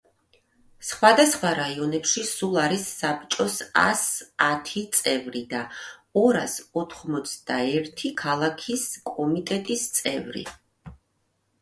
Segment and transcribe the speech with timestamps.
[0.89, 4.07] სხვადასხვა რაიონებში სულ არის საბჭოს ას
[4.47, 5.61] ათი წევრი და
[6.25, 10.47] ორას ოთხმოცდაერთი ქალაქის კომიტეტის წევრი.